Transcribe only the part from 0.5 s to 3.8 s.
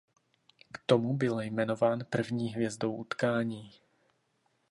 K tomu byl jmenován první hvězdou utkání.